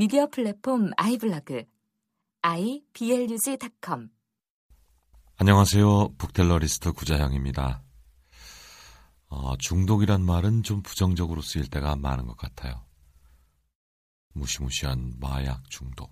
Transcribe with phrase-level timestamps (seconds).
[0.00, 1.62] 미디어 플랫폼 아이블로그
[2.40, 4.08] iblog.com
[5.36, 6.14] 안녕하세요.
[6.16, 7.82] 북텔러리스트 구자영입니다.
[9.26, 12.86] 어, 중독이란 말은 좀 부정적으로 쓰일 때가 많은 것 같아요.
[14.32, 16.10] 무시무시한 마약 중독,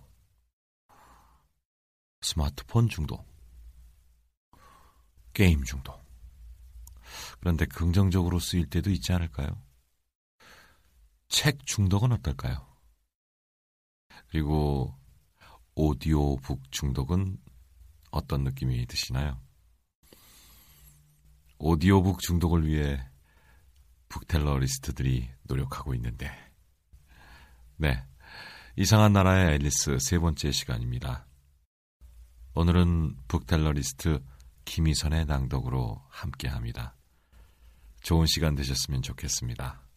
[2.20, 3.27] 스마트폰 중독,
[5.33, 5.98] 게임 중독.
[7.41, 9.48] 그런데 긍정적으로 쓰일 때도 있지 않을까요?
[11.29, 12.68] 책 중독은 어떨까요?
[14.31, 14.95] 그리고
[15.75, 17.39] 오디오북 중독은
[18.11, 19.41] 어떤 느낌이 드시나요?
[21.59, 23.05] 오디오북 중독을 위해
[24.09, 26.31] 북텔러리스트들이 노력하고 있는데,
[27.77, 28.05] 네.
[28.77, 31.27] 이상한 나라의 앨리스 세 번째 시간입니다.
[32.55, 34.23] 오늘은 북텔러리스트
[34.65, 36.97] 김희선의 낭독으로 함께 합니다.
[38.03, 39.88] 좋은 시간 되셨으면 좋겠습니다.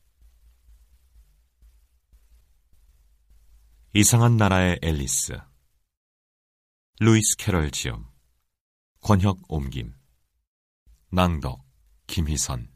[3.93, 5.37] 이상한 나라의 앨리스.
[7.01, 8.05] 루이스 캐럴 지음
[9.01, 9.93] 권혁 옮김.
[11.09, 11.61] 낭독
[12.07, 12.69] 김희선.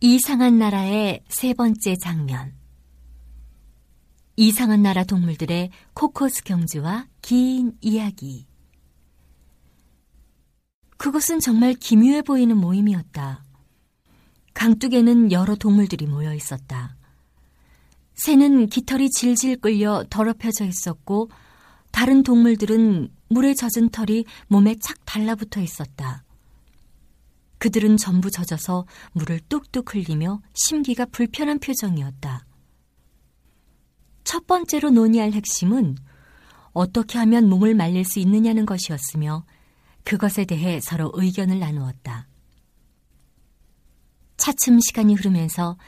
[0.00, 2.58] 이상한 나라의 세 번째 장면.
[4.34, 8.48] 이상한 나라 동물들의 코코스 경주와 긴 이야기.
[10.96, 13.44] 그것은 정말 기묘해 보이는 모임이었다.
[14.52, 16.95] 강둑에는 여러 동물들이 모여 있었다.
[18.16, 21.30] 새는 깃털이 질질 끌려 더럽혀져 있었고
[21.92, 26.24] 다른 동물들은 물에 젖은 털이 몸에 착 달라붙어 있었다.
[27.58, 32.44] 그들은 전부 젖어서 물을 뚝뚝 흘리며 심기가 불편한 표정이었다.
[34.24, 35.96] 첫 번째로 논의할 핵심은
[36.72, 39.44] 어떻게 하면 몸을 말릴 수 있느냐는 것이었으며
[40.04, 42.28] 그것에 대해 서로 의견을 나누었다.
[44.36, 45.78] 차츰 시간이 흐르면서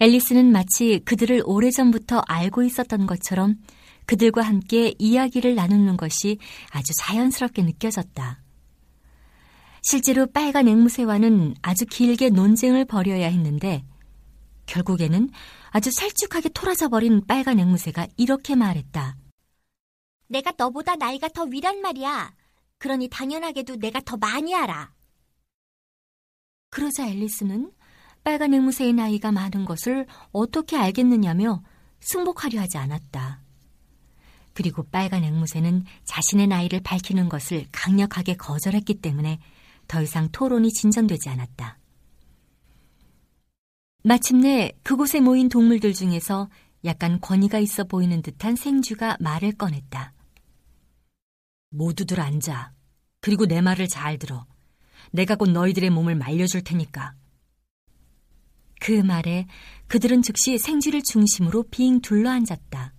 [0.00, 3.56] 앨리스는 마치 그들을 오래전부터 알고 있었던 것처럼
[4.06, 6.38] 그들과 함께 이야기를 나누는 것이
[6.70, 8.42] 아주 자연스럽게 느껴졌다.
[9.82, 13.84] 실제로 빨간 앵무새와는 아주 길게 논쟁을 벌여야 했는데
[14.66, 15.28] 결국에는
[15.70, 19.16] 아주 살쭉하게 토라져 버린 빨간 앵무새가 이렇게 말했다.
[20.28, 22.34] 내가 너보다 나이가 더 위란 말이야.
[22.78, 24.92] 그러니 당연하게도 내가 더 많이 알아.
[26.70, 27.70] 그러자 앨리스는
[28.24, 31.62] 빨간 앵무새의 나이가 많은 것을 어떻게 알겠느냐며
[32.00, 33.42] 승복하려 하지 않았다.
[34.54, 39.40] 그리고 빨간 앵무새는 자신의 나이를 밝히는 것을 강력하게 거절했기 때문에
[39.88, 41.78] 더 이상 토론이 진전되지 않았다.
[44.04, 46.48] 마침내 그곳에 모인 동물들 중에서
[46.84, 50.12] 약간 권위가 있어 보이는 듯한 생쥐가 말을 꺼냈다.
[51.70, 52.72] 모두들 앉아.
[53.20, 54.46] 그리고 내 말을 잘 들어.
[55.10, 57.14] 내가 곧 너희들의 몸을 말려줄 테니까.
[58.84, 59.46] 그 말에
[59.86, 62.92] 그들은 즉시 생쥐를 중심으로 빙 둘러앉았다.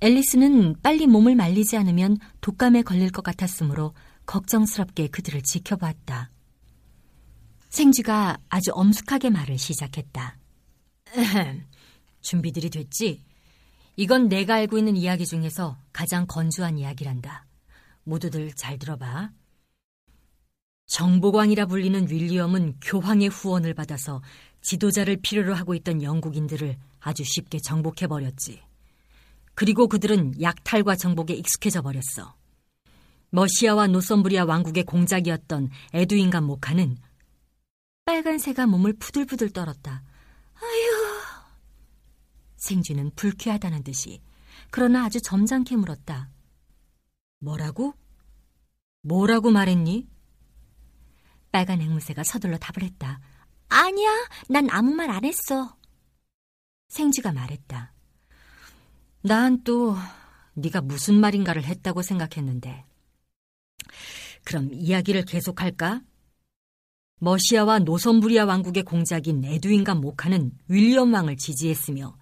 [0.00, 3.94] 앨리스는 빨리 몸을 말리지 않으면 독감에 걸릴 것 같았으므로
[4.26, 6.30] 걱정스럽게 그들을 지켜봤다.
[7.70, 10.36] 생쥐가 아주 엄숙하게 말을 시작했다.
[12.20, 13.24] 준비들이 됐지?
[13.96, 17.46] 이건 내가 알고 있는 이야기 중에서 가장 건조한 이야기란다.
[18.04, 19.30] 모두들 잘 들어봐.
[20.88, 24.22] 정보광이라 불리는 윌리엄은 교황의 후원을 받아서
[24.62, 28.62] 지도자를 필요로 하고 있던 영국인들을 아주 쉽게 정복해버렸지.
[29.54, 32.36] 그리고 그들은 약탈과 정복에 익숙해져 버렸어.
[33.30, 36.96] 머시아와 노썸브리아 왕국의 공작이었던 에두인과 모카는
[38.04, 40.02] 빨간 새가 몸을 부들부들 떨었다.
[40.54, 41.38] 아휴.
[42.56, 44.20] 생쥐는 불쾌하다는 듯이
[44.70, 46.30] 그러나 아주 점잖게 물었다.
[47.40, 47.94] 뭐라고?
[49.02, 50.08] 뭐라고 말했니?
[51.52, 53.20] 빨간 앵무새가 서둘러 답을 했다.
[53.68, 54.08] 아니야,
[54.48, 55.76] 난 아무 말 안 했어.
[56.88, 57.92] 생쥐가 말했다.
[59.22, 59.96] 난 또
[60.54, 62.84] 네가 무슨 말인가를 했다고 생각했는데.
[64.44, 66.00] 그럼 이야기를 계속할까?
[67.20, 72.16] 머시아와 노선부리아 왕국의 공작인 에두인과 모카는 윌리엄 왕을 지지했으며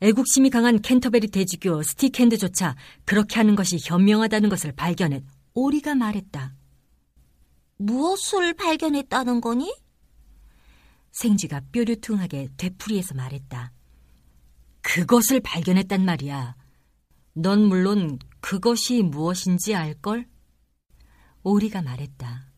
[0.00, 5.22] 애국심이 강한 캔터베리 대주교 스티켄드조차 그렇게 하는 것이 현명하다는 것을 발견해
[5.54, 6.54] 오리가 말했다.
[7.78, 9.72] 무엇을 발견했다는 거니?
[11.22, 13.72] 생쥐가 뾰루퉁하게 되풀이해서 말했다.
[14.80, 16.56] 그것을 발견했단 말이야.
[17.34, 20.26] 넌 물론 그것이 무엇인지 알걸?
[21.44, 22.50] 오리가 말했다.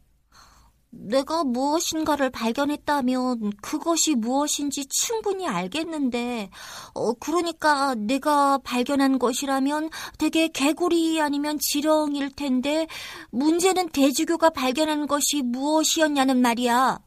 [0.88, 6.50] 내가 무엇인가를 발견했다면 그것이 무엇인지 충분히 알겠는데,
[6.94, 12.86] 어, 그러니까 내가 발견한 것이라면 되게 개구리 아니면 지렁일 텐데,
[13.30, 17.00] 문제는 대주교가 발견한 것이 무엇이었냐는 말이야.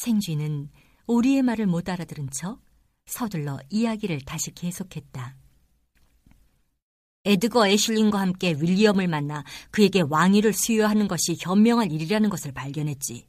[0.00, 0.70] 생쥐는
[1.06, 2.62] 오리의 말을 못 알아들은 척
[3.04, 5.36] 서둘러 이야기를 다시 계속했다.
[7.26, 13.26] 에드거 애슐린과 함께 윌리엄을 만나 그에게 왕위를 수여하는 것이 현명한 일이라는 것을 발견했지.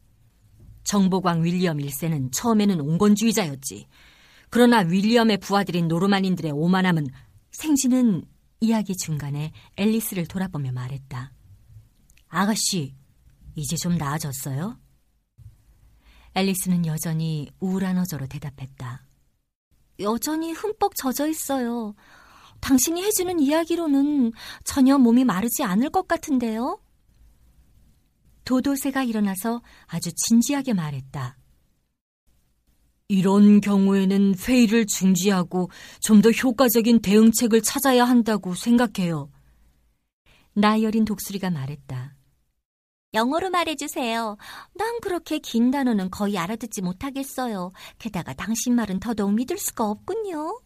[0.85, 3.87] 정보광 윌리엄 1세는 처음에는 온건주의자였지.
[4.49, 7.07] 그러나 윌리엄의 부하들인 노르만인들의 오만함은
[7.51, 8.23] 생쥐는
[8.61, 11.33] 이야기 중간에 앨리스를 돌아보며 말했다.
[12.29, 12.95] 아가씨,
[13.55, 14.77] 이제 좀 나아졌어요?
[16.33, 19.05] 앨리스는 여전히 우울한 어조로 대답했다.
[19.99, 21.93] 여전히 흠뻑 젖어 있어요.
[22.61, 24.31] 당신이 해주는 이야기로는
[24.63, 26.79] 전혀 몸이 마르지 않을 것 같은데요?
[28.45, 31.37] 도도새가 일어나서 아주 진지하게 말했다.
[33.07, 35.69] 이런 경우에는 회의를 중지하고
[35.99, 39.29] 좀 더 효과적인 대응책을 찾아야 한다고 생각해요.
[40.53, 42.15] 나열인 독수리가 말했다.
[43.13, 44.37] 영어로 말해주세요.
[44.73, 47.71] 난 그렇게 긴 단어는 거의 알아듣지 못하겠어요.
[47.99, 50.61] 게다가 당신 말은 더더욱 믿을 수가 없군요.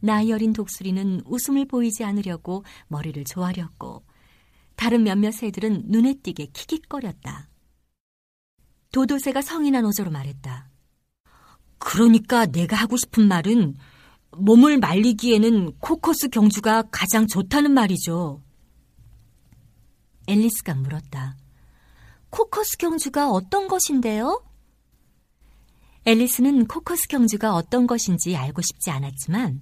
[0.00, 4.04] 나이 어린 독수리는 웃음을 보이지 않으려고 머리를 조아렸고
[4.74, 7.48] 다른 몇몇 새들은 눈에 띄게 킥킥거렸다.
[8.92, 10.70] 도도새가 성인한 어조로 말했다.
[11.78, 13.76] 그러니까 내가 하고 싶은 말은
[14.32, 18.42] 몸을 말리기에는 코커스 경주가 가장 좋다는 말이죠.
[20.26, 21.36] 앨리스가 물었다.
[22.30, 24.42] 코커스 경주가 어떤 것인데요?
[26.04, 29.60] 앨리스는 코커스 경주가 어떤 것인지 알고 싶지 않았지만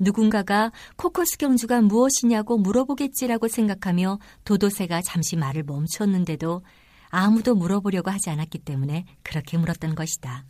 [0.00, 6.64] 누군가가 코커스 경주가 무엇이냐고 물어보겠지라고 생각하며 도도새가 잠시 말을 멈췄는데도
[7.10, 10.46] 아무도 물어보려고 하지 않았기 때문에 그렇게 물었던 것이다.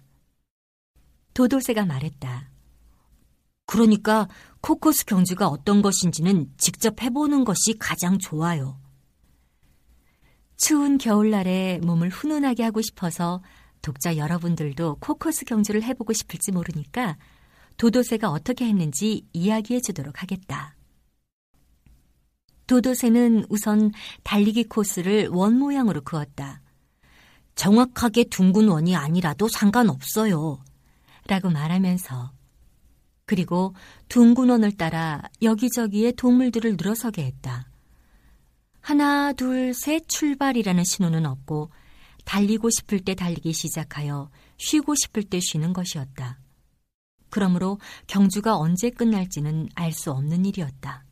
[1.34, 2.50] 도도새가 말했다.
[3.66, 4.28] 그러니까
[4.62, 8.79] 코커스 경주가 어떤 것인지는 직접 해보는 것이 가장 좋아요.
[10.60, 13.42] 추운 겨울날에 몸을 훈훈하게 하고 싶어서
[13.80, 17.16] 독자 여러분들도 코커스 경주를 해보고 싶을지 모르니까
[17.78, 20.76] 도도새가 어떻게 했는지 이야기해 주도록 하겠다.
[22.66, 23.90] 도도새는 우선
[24.22, 26.60] 달리기 코스를 원 모양으로 그었다.
[27.54, 30.62] 정확하게 둥근 원이 아니라도 상관없어요.
[31.26, 32.32] 라고 말하면서
[33.24, 33.74] 그리고
[34.08, 37.69] 둥근 원을 따라 여기저기에 동물들을 늘어서게 했다.
[38.80, 41.70] 하나, 둘, 셋 출발이라는 신호는 없고
[42.24, 46.38] 달리고 싶을 때 달리기 시작하여 쉬고 싶을 때 쉬는 것이었다.
[47.28, 51.04] 그러므로 경주가 언제 끝날지는 알 수 없는 일이었다.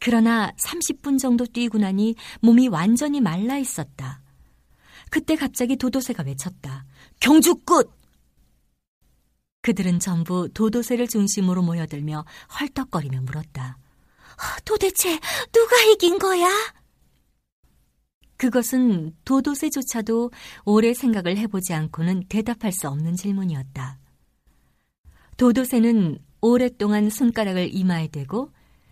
[0.00, 4.20] 그러나 30분 정도 뛰고 나니 몸이 완전히 말라 있었다.
[5.10, 6.84] 그때 갑자기 도도새가 외쳤다.
[7.20, 7.90] 경주 끝!
[9.60, 12.24] 그들은 전부 도도새를 중심으로 모여들며
[12.58, 13.78] 헐떡거리며 물었다.
[14.64, 15.18] 도대체
[15.52, 16.48] 누가 이긴 거야?
[18.36, 20.32] 그것은 도도새조차도
[20.64, 23.98] 오래 생각을 해보지 않고는 대답할 수 없는 질문이었다.
[25.36, 28.50] 도도새는 오랫동안 손가락을 이마에 대고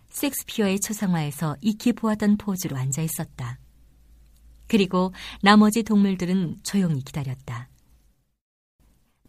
[0.09, 3.59] 섹스피어의 초상화에서 익히 보았던 포즈로 앉아 있었다.
[4.67, 7.69] 그리고 나머지 동물들은 조용히 기다렸다.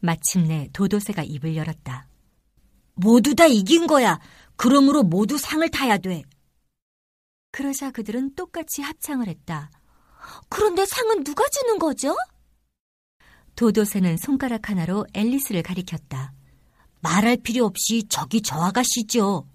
[0.00, 2.06] 마침내 도도새가 입을 열었다.
[2.94, 4.20] 모두 다 이긴 거야.
[4.62, 6.22] 그러므로 모두 상을 타야 돼.
[7.50, 9.72] 그러자 그들은 똑같이 합창을 했다.
[10.48, 12.14] 그런데 상은 누가 주는 거죠?
[13.56, 16.32] 도도새는 손가락 하나로 앨리스를 가리켰다.
[17.00, 19.48] 말할 필요 없이 저기 저 아가씨죠.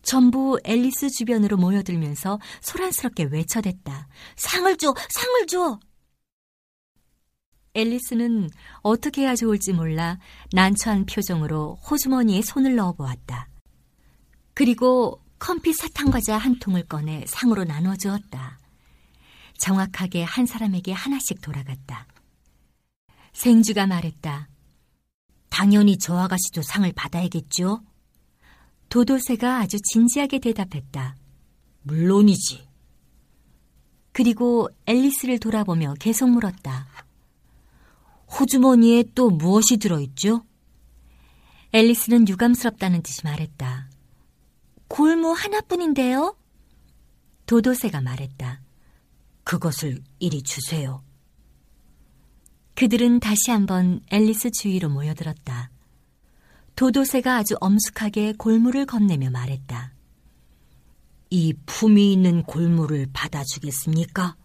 [0.00, 4.08] 전부 앨리스 주변으로 모여들면서 소란스럽게 외쳐댔다.
[4.36, 4.94] 상을 줘!
[5.10, 5.78] 상을 줘!
[7.74, 8.48] 앨리스는
[8.80, 10.18] 어떻게 해야 좋을지 몰라
[10.54, 13.50] 난처한 표정으로 호주머니에 손을 넣어 보았다.
[14.56, 18.58] 그리고 컴피 사탕과자 한 통을 꺼내 상으로 나눠 주었다.
[19.58, 22.06] 정확하게 한 사람에게 하나씩 돌아갔다.
[23.34, 24.48] 생주가 말했다.
[25.50, 27.82] 당연히 저 아가씨도 상을 받아야겠죠?
[28.88, 31.16] 도도새가 아주 진지하게 대답했다.
[31.82, 32.66] 물론이지.
[34.12, 36.86] 그리고 앨리스를 돌아보며 계속 물었다.
[38.40, 40.46] 호주머니에 또 무엇이 들어있죠?
[41.72, 43.85] 앨리스는 유감스럽다는 듯이 말했다.
[44.88, 46.36] 골무 하나뿐인데요?
[47.46, 48.60] 도도새가 말했다.
[49.44, 51.02] 그것을 이리 주세요.
[52.74, 55.70] 그들은 다시 한번 앨리스 주위로 모여들었다.
[56.74, 59.94] 도도새가 아주 엄숙하게 골무를 건네며 말했다.
[61.30, 64.36] 이 품이 있는 골무를 받아주겠습니까?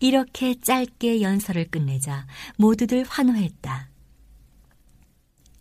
[0.00, 2.26] 이렇게 짧게 연설을 끝내자
[2.58, 3.88] 모두들 환호했다.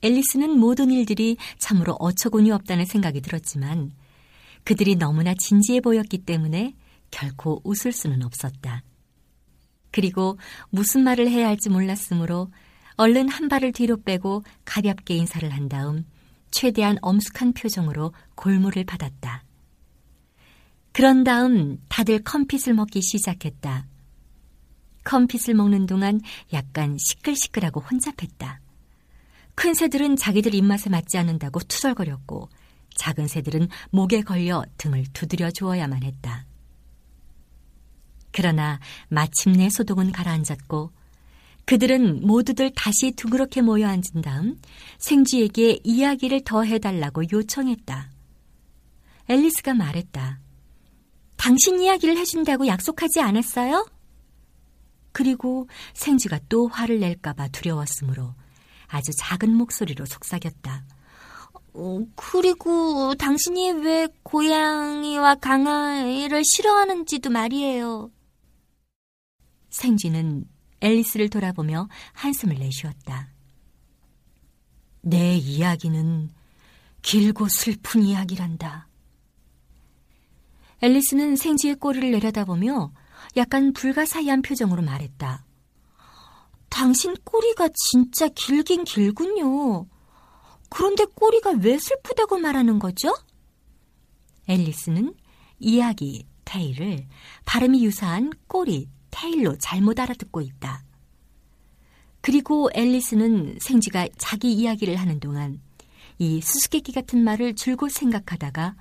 [0.04, 3.92] 앨리스는 모든 일들이 참으로 어처구니 없다는 생각이 들었지만
[4.64, 6.76] 그들이 너무나 진지해 보였기 때문에
[7.10, 8.84] 결코 웃을 수는 없었다.
[9.92, 10.38] 그리고
[10.70, 12.52] 무슨 말을 해야 할지 몰랐으므로
[12.96, 16.06] 얼른 한 발을 뒤로 빼고 가볍게 인사를 한 다음
[16.52, 19.44] 최대한 엄숙한 표정으로 골무를 받았다.
[20.92, 23.88] 그런 다음 다들 컴핏을 먹기 시작했다.
[25.04, 26.22] 컴핏을 먹는 동안
[26.54, 28.63] 약간 시끌시끌하고 혼잡했다.
[29.56, 32.50] 큰 새들은 자기들 입맛에 맞지 않는다고 투덜거렸고
[32.96, 36.46] 작은 새들은 목에 걸려 등을 두드려 주어야만 했다.
[38.32, 38.80] 그러나
[39.10, 40.92] 마침내 소동은 가라앉았고
[41.66, 44.60] 그들은 모두들 다시 둥그렇게 모여 앉은 다음
[44.98, 48.12] 생쥐에게 이야기를 더 해달라고 요청했다.
[49.30, 50.40] 앨리스가 말했다.
[51.38, 53.88] 당신 이야기를 해준다고 약속하지 않았어요?
[55.12, 58.34] 그리고 생쥐가 또 화를 낼까봐 두려웠으므로
[58.88, 60.86] 아주 작은 목소리로 속삭였다.
[61.76, 68.12] 어, 그리고 당신이 왜 고양이와 강아지를 싫어하는지도 말이에요.
[69.70, 70.46] 생쥐는
[70.82, 73.30] 앨리스를 돌아보며 한숨을 내쉬었다.
[75.02, 76.30] 내 이야기는
[77.02, 78.88] 길고 슬픈 이야기란다.
[80.82, 82.92] 앨리스는 생쥐의 꼬리를 내려다보며
[83.38, 85.46] 약간 불가사의한 표정으로 말했다.
[86.74, 89.86] 당신 꼬리가 진짜 길긴 길군요.
[90.70, 93.14] 그런데 꼬리가 왜 슬프다고 말하는 거죠?
[94.48, 95.14] 앨리스는
[95.60, 97.06] 이야기, 테일을
[97.46, 100.84] 발음이 유사한 꼬리, 테일로 잘못 알아듣고 있다.
[102.22, 105.62] 그리고 앨리스는 생쥐가 자기 이야기를 하는 동안
[106.18, 108.76] 이 수수께끼 같은 말을 줄곧 생각하다가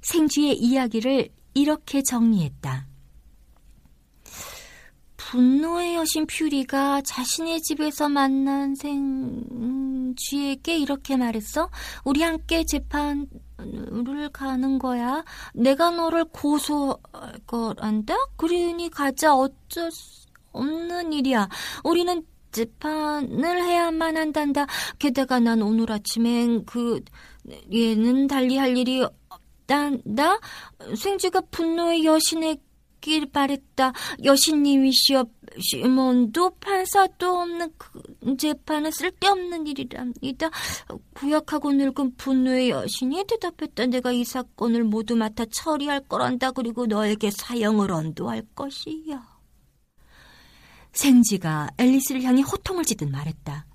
[0.00, 2.88] 생쥐의 이야기를 이렇게 정리했다.
[5.28, 11.68] 분노의 여신 퓨리가 자신의 집에서 만난 생 쥐에게 이렇게 말했어.
[12.04, 13.28] 우리 함께 재판을
[14.32, 15.22] 가는 거야.
[15.52, 16.98] 내가 너를 고소할
[17.46, 18.14] 거란다.
[18.38, 19.34] 그러니 가자.
[19.34, 21.50] 어쩔 수 없는 일이야.
[21.84, 24.64] 우리는 재판을 해야만 한단다.
[24.98, 27.02] 게다가 난 오늘 아침엔 그
[27.70, 30.40] 얘는 달리 할 일이 없단다.
[30.96, 32.42] 생쥐가 분노의 여신
[32.98, 33.92] 의길 바랬다.
[34.22, 35.24] 여신님이시여
[35.60, 40.50] 시몬도 판사도 없는 그 재판은 쓸데없는 일이랍니다.
[41.14, 43.86] 구약하고 늙은 분노의 여신이 대답했다.
[43.86, 46.52] 내가 이 사건을 모두 맡아 처리할 거란다.
[46.52, 49.38] 그리고 너에게 사형을 언도할 것이야.
[50.92, 53.66] 생지가 앨리스를 향해 호통을 치듯 말했다.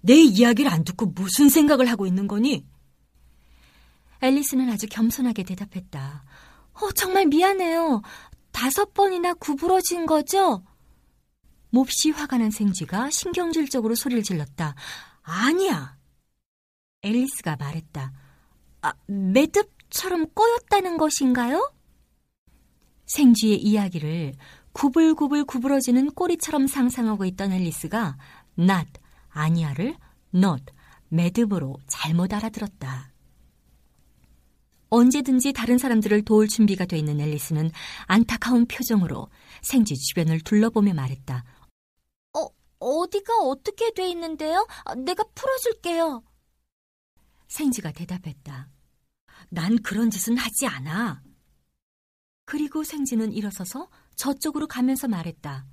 [0.00, 2.64] 내 이야기를 안 듣고 무슨 생각을 하고 있는 거니?
[4.20, 6.24] 앨리스는 아주 겸손하게 대답했다.
[6.82, 8.02] 어, 정말 미안해요.
[8.50, 10.64] 다섯 번이나 구부러진 거죠?
[11.70, 14.74] 몹시 화가 난 생쥐가 신경질적으로 소리를 질렀다.
[15.22, 15.96] 아니야.
[17.02, 18.12] 앨리스가 말했다.
[18.82, 21.72] 아, 매듭처럼 꼬였다는 것인가요?
[23.06, 24.34] 생쥐의 이야기를
[24.72, 28.16] 구불구불 구부러지는 꼬리처럼 상상하고 있던 앨리스가
[28.58, 28.90] not,
[29.28, 29.96] 아니야를
[30.34, 30.64] not,
[31.08, 33.11] 매듭으로 잘못 알아들었다.
[34.92, 37.70] 언제든지 다른 사람들을 도울 준비가 돼 있는 앨리스는
[38.04, 39.30] 안타까운 표정으로
[39.62, 41.44] 생쥐 주변을 둘러보며 말했다.
[42.34, 42.46] 어,
[42.78, 44.66] 어디가 어떻게 돼 있는데요?
[44.84, 46.22] 아, 내가 풀어줄게요.
[47.48, 48.68] 생쥐가 대답했다.
[49.48, 51.22] 난 그런 짓은 하지 않아.
[52.44, 55.66] 그리고 생쥐는 일어서서 저쪽으로 가면서 말했다.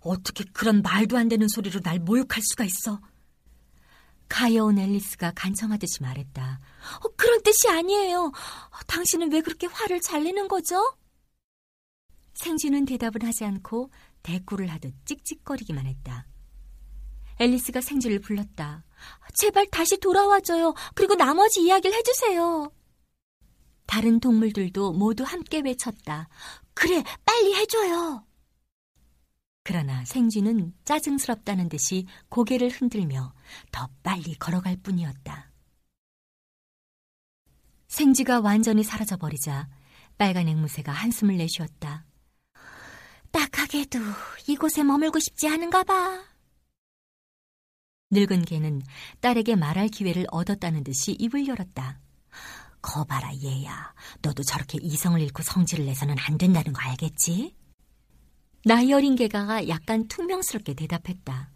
[0.00, 3.00] 어떻게 그런 말도 안 되는 소리로 날 모욕할 수가 있어?
[4.34, 6.58] 가여운 앨리스가 간청하듯이 말했다.
[7.04, 8.32] 어, 그런 뜻이 아니에요.
[8.88, 10.96] 당신은 왜 그렇게 화를 잘 내는 거죠?
[12.34, 13.92] 생쥐는 대답을 하지 않고
[14.24, 16.26] 대꾸를 하듯 찍찍거리기만 했다.
[17.38, 18.82] 앨리스가 생쥐를 불렀다.
[19.34, 20.74] 제발 다시 돌아와줘요.
[20.96, 22.72] 그리고 나머지 이야기를 해주세요.
[23.86, 26.28] 다른 동물들도 모두 함께 외쳤다.
[26.74, 28.26] 그래, 빨리 해줘요.
[29.64, 33.32] 그러나 생쥐는 짜증스럽다는 듯이 고개를 흔들며
[33.72, 35.50] 더 빨리 걸어갈 뿐이었다.
[37.88, 39.68] 생쥐가 완전히 사라져버리자
[40.18, 42.04] 빨간 앵무새가 한숨을 내쉬었다.
[43.30, 43.98] 딱하게도
[44.48, 46.22] 이곳에 머물고 싶지 않은가 봐.
[48.10, 48.82] 늙은 개는
[49.20, 52.00] 딸에게 말할 기회를 얻었다는 듯이 입을 열었다.
[52.82, 53.94] 거봐라 얘야.
[54.20, 57.56] 너도 저렇게 이성을 잃고 성질을 내서는 안 된다는 거 알겠지?
[58.64, 61.50] 나이 어린 개가 약간 퉁명스럽게 대답했다.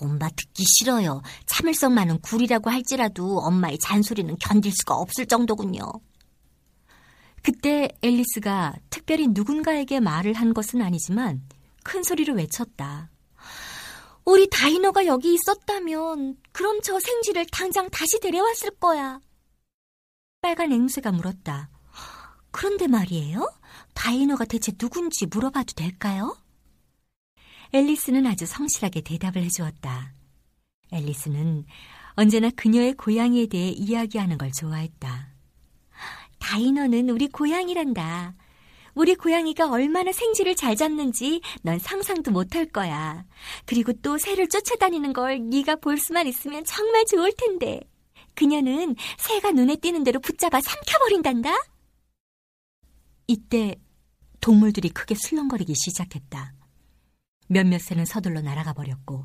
[0.00, 1.22] 엄마 듣기 싫어요.
[1.46, 5.82] 참을성 많은 굴이라고 할지라도 엄마의 잔소리는 견딜 수가 없을 정도군요.
[7.42, 11.42] 그때 앨리스가 특별히 누군가에게 말을 한 것은 아니지만
[11.82, 13.10] 큰 소리로 외쳤다.
[14.24, 19.20] 우리 다이너가 여기 있었다면 그럼 저 생쥐를 당장 다시 데려왔을 거야.
[20.40, 21.68] 빨간 앵쇠가 물었다.
[22.50, 23.50] 그런데 말이에요?
[24.04, 26.36] 다이너가 대체 누군지 물어봐도 될까요?
[27.72, 30.12] 앨리스는 아주 성실하게 대답을 해주었다.
[30.92, 31.64] 앨리스는
[32.10, 35.32] 언제나 그녀의 고양이에 대해 이야기하는 걸 좋아했다.
[36.38, 38.34] 다이너는 우리 고양이란다.
[38.94, 43.24] 우리 고양이가 얼마나 생쥐를 잘 잡는지 넌 상상도 못할 거야.
[43.64, 47.80] 그리고 또 새를 쫓아다니는 걸 네가 볼 수만 있으면 정말 좋을 텐데.
[48.34, 51.54] 그녀는 새가 눈에 띄는 대로 붙잡아 삼켜버린단다.
[53.26, 53.76] 이때
[54.44, 56.52] 동물들이 크게 술렁거리기 시작했다.
[57.48, 59.24] 몇몇 새는 서둘러 날아가 버렸고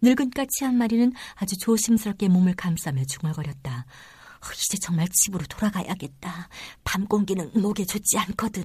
[0.00, 3.78] 늙은 까치 한 마리는 아주 조심스럽게 몸을 감싸며 중얼거렸다.
[3.80, 6.48] 어, 이제 정말 집으로 돌아가야겠다.
[6.84, 8.62] 밤 공기는 목에 좋지 않거든.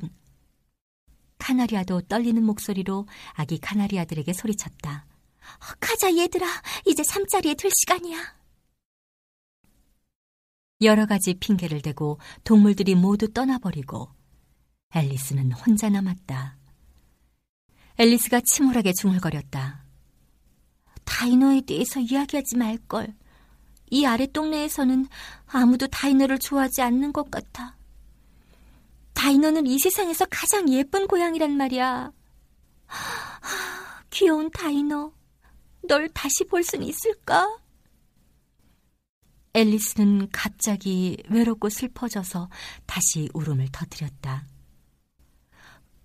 [1.39, 5.07] 카나리아도 떨리는 목소리로 아기 카나리아들에게 소리쳤다.
[5.07, 6.45] 어, 가자 얘들아,
[6.85, 8.35] 이제 잠자리에 들 시간이야.
[10.81, 14.14] 여러 가지 핑계를 대고 동물들이 모두 떠나버리고
[14.95, 16.57] 앨리스는 혼자 남았다.
[17.97, 19.83] 앨리스가 침울하게 중얼거렸다.
[21.03, 23.13] 다이너에 대해서 이야기하지 말걸.
[23.91, 25.07] 이 아래 동네에서는
[25.47, 27.77] 아무도 다이너를 좋아하지 않는 것 같아.
[29.13, 32.11] 다이너는 이 세상에서 가장 예쁜 고양이란 말이야.
[32.87, 35.13] 하, 귀여운 다이너.
[35.87, 37.59] 널 다시 볼 순 있을까?
[39.53, 42.49] 앨리스는 갑자기 외롭고 슬퍼져서
[42.85, 44.45] 다시 울음을 터뜨렸다.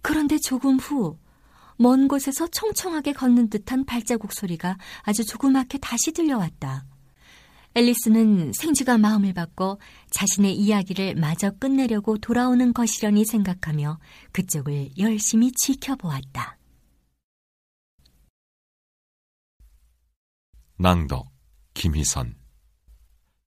[0.03, 1.19] 그런데 조금 후,
[1.77, 6.85] 먼 곳에서 총총하게 걷는 듯한 발자국 소리가 아주 조그맣게 다시 들려왔다.
[7.75, 9.79] 앨리스는 생쥐가 마음을 바꿔
[10.11, 13.99] 자신의 이야기를 마저 끝내려고 돌아오는 것이려니 생각하며
[14.33, 16.59] 그쪽을 열심히 지켜보았다.
[20.77, 21.31] 낭독
[21.75, 22.37] 김희선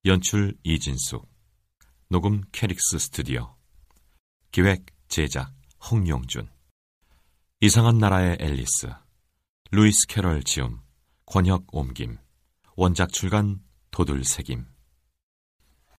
[0.06, 1.28] 연출 이진숙
[2.08, 3.56] 녹음 캐릭스 스튜디오
[4.52, 5.52] 기획 제작
[5.91, 6.48] 홍용준.
[7.60, 8.88] 이상한 나라의 앨리스.
[9.72, 10.80] 루이스 캐럴 지음
[11.26, 12.17] 권혁 옮김.
[12.78, 14.65] 원작 출간 도둘 새김